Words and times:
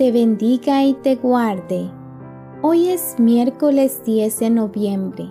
te 0.00 0.12
bendiga 0.12 0.82
y 0.82 0.94
te 0.94 1.16
guarde. 1.16 1.90
Hoy 2.62 2.88
es 2.88 3.16
miércoles 3.18 4.00
10 4.06 4.40
de 4.40 4.48
noviembre. 4.48 5.30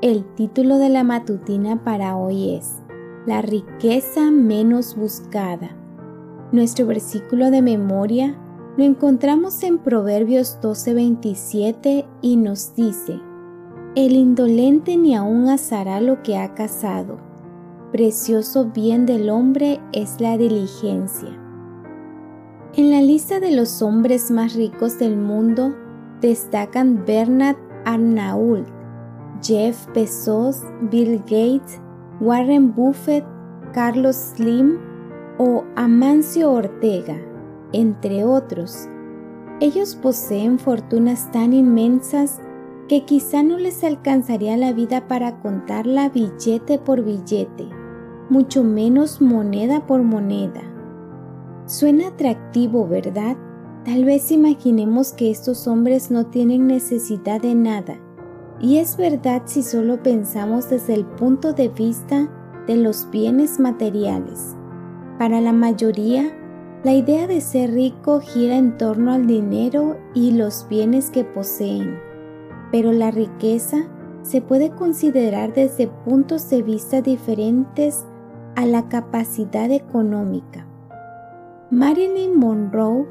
El 0.00 0.24
título 0.36 0.78
de 0.78 0.90
la 0.90 1.02
matutina 1.02 1.82
para 1.82 2.16
hoy 2.16 2.54
es 2.54 2.84
La 3.26 3.42
riqueza 3.42 4.30
menos 4.30 4.94
buscada. 4.94 5.76
Nuestro 6.52 6.86
versículo 6.86 7.50
de 7.50 7.62
memoria 7.62 8.38
lo 8.76 8.84
encontramos 8.84 9.60
en 9.64 9.78
Proverbios 9.78 10.60
12:27 10.62 12.06
y 12.22 12.36
nos 12.36 12.76
dice, 12.76 13.18
El 13.96 14.12
indolente 14.12 14.96
ni 14.96 15.16
aun 15.16 15.48
asará 15.48 16.00
lo 16.00 16.22
que 16.22 16.36
ha 16.36 16.54
cazado. 16.54 17.16
Precioso 17.90 18.66
bien 18.66 19.04
del 19.04 19.30
hombre 19.30 19.80
es 19.92 20.20
la 20.20 20.38
diligencia. 20.38 21.42
En 22.76 22.90
la 22.90 23.00
lista 23.00 23.40
de 23.40 23.56
los 23.56 23.80
hombres 23.80 24.30
más 24.30 24.52
ricos 24.52 24.98
del 24.98 25.16
mundo 25.16 25.74
destacan 26.20 27.06
Bernard 27.06 27.56
Arnault, 27.86 28.68
Jeff 29.42 29.86
Bezos, 29.94 30.62
Bill 30.90 31.20
Gates, 31.20 31.80
Warren 32.20 32.74
Buffett, 32.74 33.24
Carlos 33.72 34.16
Slim 34.16 34.76
o 35.38 35.64
Amancio 35.74 36.52
Ortega, 36.52 37.16
entre 37.72 38.24
otros. 38.24 38.90
Ellos 39.60 39.94
poseen 39.94 40.58
fortunas 40.58 41.32
tan 41.32 41.54
inmensas 41.54 42.42
que 42.90 43.06
quizá 43.06 43.42
no 43.42 43.56
les 43.56 43.84
alcanzaría 43.84 44.54
la 44.58 44.74
vida 44.74 45.08
para 45.08 45.40
contarla 45.40 46.10
billete 46.10 46.78
por 46.78 47.02
billete, 47.02 47.70
mucho 48.28 48.62
menos 48.64 49.22
moneda 49.22 49.86
por 49.86 50.02
moneda. 50.02 50.75
Suena 51.66 52.08
atractivo, 52.08 52.86
¿verdad? 52.86 53.36
Tal 53.84 54.04
vez 54.04 54.30
imaginemos 54.30 55.12
que 55.12 55.32
estos 55.32 55.66
hombres 55.66 56.12
no 56.12 56.26
tienen 56.26 56.68
necesidad 56.68 57.40
de 57.40 57.56
nada, 57.56 57.98
y 58.60 58.78
es 58.78 58.96
verdad 58.96 59.42
si 59.46 59.64
solo 59.64 60.00
pensamos 60.00 60.70
desde 60.70 60.94
el 60.94 61.04
punto 61.04 61.52
de 61.52 61.68
vista 61.68 62.30
de 62.68 62.76
los 62.76 63.10
bienes 63.10 63.58
materiales. 63.58 64.54
Para 65.18 65.40
la 65.40 65.52
mayoría, 65.52 66.32
la 66.84 66.92
idea 66.92 67.26
de 67.26 67.40
ser 67.40 67.72
rico 67.72 68.20
gira 68.20 68.56
en 68.56 68.76
torno 68.76 69.12
al 69.12 69.26
dinero 69.26 69.96
y 70.14 70.30
los 70.30 70.68
bienes 70.68 71.10
que 71.10 71.24
poseen, 71.24 71.98
pero 72.70 72.92
la 72.92 73.10
riqueza 73.10 73.88
se 74.22 74.40
puede 74.40 74.70
considerar 74.70 75.52
desde 75.52 75.88
puntos 75.88 76.48
de 76.48 76.62
vista 76.62 77.00
diferentes 77.02 78.06
a 78.54 78.66
la 78.66 78.88
capacidad 78.88 79.68
económica. 79.72 80.68
Marilyn 81.72 82.38
Monroe, 82.38 83.08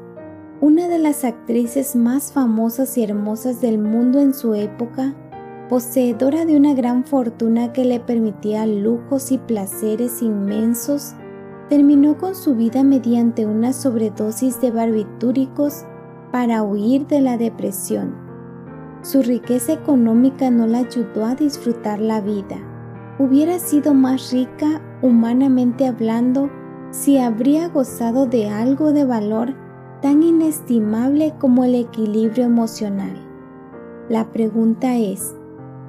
una 0.62 0.88
de 0.88 0.98
las 0.98 1.24
actrices 1.24 1.94
más 1.94 2.32
famosas 2.32 2.96
y 2.96 3.04
hermosas 3.04 3.60
del 3.60 3.76
mundo 3.76 4.18
en 4.18 4.32
su 4.32 4.54
época, 4.54 5.14
poseedora 5.68 6.46
de 6.46 6.56
una 6.56 6.72
gran 6.72 7.04
fortuna 7.04 7.74
que 7.74 7.84
le 7.84 8.00
permitía 8.00 8.64
lujos 8.64 9.30
y 9.30 9.36
placeres 9.36 10.22
inmensos, 10.22 11.14
terminó 11.68 12.16
con 12.16 12.34
su 12.34 12.54
vida 12.54 12.82
mediante 12.82 13.44
una 13.44 13.74
sobredosis 13.74 14.58
de 14.62 14.70
barbitúricos 14.70 15.84
para 16.32 16.62
huir 16.62 17.06
de 17.08 17.20
la 17.20 17.36
depresión. 17.36 18.14
Su 19.02 19.20
riqueza 19.20 19.74
económica 19.74 20.50
no 20.50 20.66
la 20.66 20.78
ayudó 20.78 21.26
a 21.26 21.34
disfrutar 21.34 22.00
la 22.00 22.22
vida. 22.22 22.56
Hubiera 23.18 23.58
sido 23.58 23.92
más 23.92 24.32
rica, 24.32 24.80
humanamente 25.02 25.86
hablando, 25.86 26.48
si 26.90 27.18
habría 27.18 27.68
gozado 27.68 28.26
de 28.26 28.48
algo 28.48 28.92
de 28.92 29.04
valor 29.04 29.54
tan 30.02 30.22
inestimable 30.22 31.34
como 31.38 31.64
el 31.64 31.74
equilibrio 31.74 32.44
emocional. 32.44 33.16
La 34.08 34.30
pregunta 34.30 34.96
es, 34.96 35.34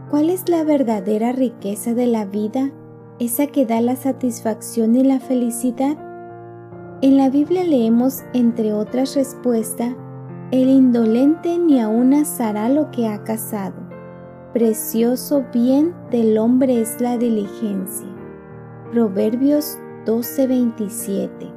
¿cuál 0.09 0.30
es 0.30 0.50
la 0.50 0.63
verdadera 0.63 1.31
riqueza 1.31 1.94
de 1.94 2.07
la 2.07 2.25
vida 2.25 2.72
esa 3.19 3.47
que 3.47 3.66
da 3.66 3.81
la 3.81 3.96
satisfacción 3.96 4.96
y 4.96 5.03
la 5.03 5.19
felicidad? 5.19 5.97
En 7.02 7.18
la 7.18 7.30
Biblia 7.30 7.63
leemos, 7.63 8.24
entre 8.34 8.74
otras 8.74 9.16
respuestas, 9.16 9.96
el 10.52 10.69
indolente 10.69 11.57
ni 11.59 11.80
aun 11.80 12.13
asará 12.13 12.69
lo 12.69 12.90
que 12.90 13.07
ha 13.07 13.24
cazado. 13.24 13.75
Precioso 14.53 15.46
bien 15.53 15.94
del 16.09 16.38
hombre 16.38 16.81
es 16.81 17.00
la 17.02 17.18
diligencia. 17.18 18.07
Proverbios 18.91 19.78
12:27. 20.07 21.51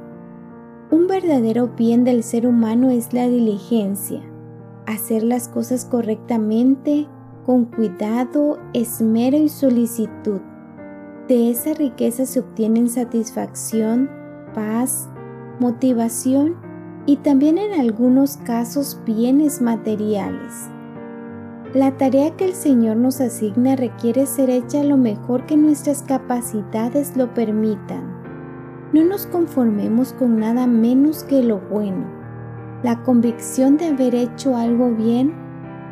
Un 0.91 1.07
verdadero 1.07 1.69
bien 1.69 2.03
del 2.03 2.21
ser 2.21 2.45
humano 2.45 2.89
es 2.89 3.13
la 3.13 3.29
diligencia, 3.29 4.21
hacer 4.85 5.23
las 5.23 5.47
cosas 5.47 5.85
correctamente, 5.85 7.07
con 7.45 7.63
cuidado, 7.63 8.59
esmero 8.73 9.37
y 9.37 9.47
solicitud. 9.47 10.41
De 11.29 11.49
esa 11.49 11.73
riqueza 11.73 12.25
se 12.25 12.41
obtienen 12.41 12.89
satisfacción, 12.89 14.09
paz, 14.53 15.09
motivación 15.61 16.57
y 17.05 17.15
también 17.17 17.57
en 17.57 17.79
algunos 17.79 18.35
casos 18.35 18.99
bienes 19.05 19.61
materiales. 19.61 20.69
La 21.73 21.95
tarea 21.95 22.35
que 22.35 22.43
el 22.43 22.53
Señor 22.53 22.97
nos 22.97 23.21
asigna 23.21 23.77
requiere 23.77 24.25
ser 24.25 24.49
hecha 24.49 24.83
lo 24.83 24.97
mejor 24.97 25.45
que 25.45 25.55
nuestras 25.55 26.03
capacidades 26.03 27.15
lo 27.15 27.33
permitan. 27.33 28.10
No 28.93 29.05
nos 29.05 29.25
conformemos 29.25 30.11
con 30.13 30.37
nada 30.37 30.67
menos 30.67 31.23
que 31.23 31.41
lo 31.41 31.59
bueno. 31.59 32.05
La 32.83 33.03
convicción 33.03 33.77
de 33.77 33.87
haber 33.87 34.15
hecho 34.15 34.57
algo 34.57 34.91
bien 34.91 35.33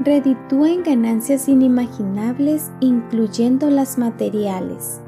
reditúa 0.03 0.69
en 0.69 0.83
ganancias 0.83 1.47
inimaginables 1.47 2.71
incluyendo 2.81 3.69
las 3.69 3.97
materiales. 3.97 5.01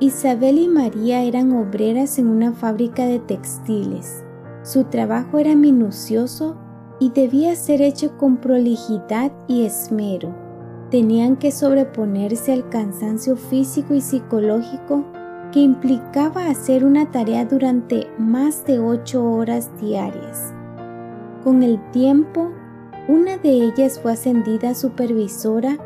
Isabel 0.00 0.58
y 0.58 0.68
María 0.68 1.22
eran 1.22 1.52
obreras 1.52 2.18
en 2.18 2.28
una 2.28 2.52
fábrica 2.52 3.04
de 3.04 3.18
textiles. 3.18 4.24
Su 4.62 4.84
trabajo 4.84 5.38
era 5.38 5.54
minucioso 5.54 6.56
y 7.00 7.10
debía 7.10 7.56
ser 7.56 7.82
hecho 7.82 8.16
con 8.16 8.38
prolijidad 8.38 9.32
y 9.48 9.64
esmero. 9.66 10.34
Tenían 10.90 11.36
que 11.36 11.50
sobreponerse 11.50 12.52
al 12.52 12.68
cansancio 12.70 13.36
físico 13.36 13.92
y 13.92 14.00
psicológico 14.00 15.04
que 15.52 15.60
implicaba 15.60 16.46
hacer 16.46 16.84
una 16.84 17.10
tarea 17.10 17.44
durante 17.44 18.06
más 18.18 18.64
de 18.64 18.78
ocho 18.78 19.24
horas 19.24 19.70
diarias. 19.80 20.52
Con 21.42 21.62
el 21.62 21.80
tiempo, 21.90 22.50
una 23.08 23.38
de 23.38 23.50
ellas 23.50 23.98
fue 24.00 24.12
ascendida 24.12 24.70
a 24.70 24.74
supervisora 24.74 25.78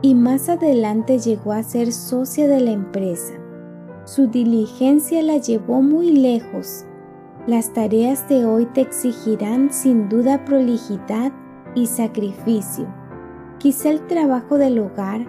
y 0.00 0.14
más 0.14 0.48
adelante 0.48 1.18
llegó 1.18 1.52
a 1.52 1.62
ser 1.62 1.92
socia 1.92 2.46
de 2.46 2.60
la 2.60 2.70
empresa. 2.70 3.34
Su 4.04 4.28
diligencia 4.28 5.22
la 5.22 5.38
llevó 5.38 5.82
muy 5.82 6.12
lejos. 6.12 6.84
Las 7.46 7.72
tareas 7.72 8.28
de 8.28 8.44
hoy 8.44 8.66
te 8.66 8.82
exigirán 8.82 9.72
sin 9.72 10.08
duda 10.08 10.44
prolijidad 10.44 11.32
y 11.74 11.86
sacrificio. 11.86 12.86
Quizá 13.58 13.90
el 13.90 14.06
trabajo 14.06 14.56
del 14.56 14.78
hogar, 14.78 15.26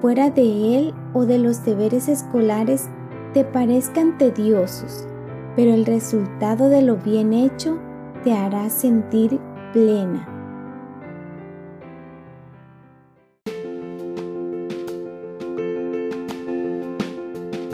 fuera 0.00 0.30
de 0.30 0.78
él 0.78 0.94
o 1.14 1.26
de 1.26 1.38
los 1.38 1.64
deberes 1.64 2.08
escolares, 2.08 2.88
te 3.32 3.44
parezcan 3.44 4.18
tediosos, 4.18 5.06
pero 5.56 5.72
el 5.72 5.86
resultado 5.86 6.68
de 6.68 6.82
lo 6.82 6.96
bien 6.96 7.32
hecho 7.32 7.78
te 8.24 8.32
hará 8.32 8.68
sentir 8.68 9.38
plena. 9.72 10.28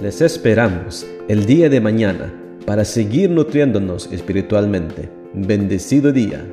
Les 0.01 0.21
esperamos 0.21 1.05
el 1.27 1.45
día 1.45 1.69
de 1.69 1.81
mañana 1.81 2.33
para 2.65 2.85
seguir 2.85 3.31
nutriéndonos 3.31 4.13
espiritualmente. 4.13 5.11
Bendecido 5.35 6.13
día. 6.13 6.47